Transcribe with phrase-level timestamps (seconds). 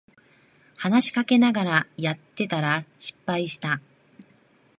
[0.77, 3.81] 話しかけられながらやってたら失敗した